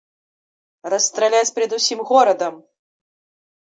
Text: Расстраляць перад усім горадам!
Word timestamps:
Расстраляць 0.93 1.51
перад 1.57 1.71
усім 1.79 1.99
горадам! 2.13 2.53